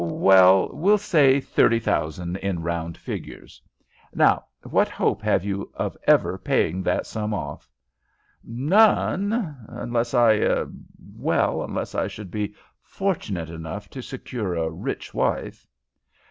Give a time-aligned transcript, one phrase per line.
[0.03, 3.61] "Well, we'll say thirty thousand in round figures.
[4.15, 7.69] Now what hope have you of ever paying that sum off?"
[8.43, 10.71] "None unless I er
[11.15, 15.67] well, unless I should be fortunate enough to secure a rich wife."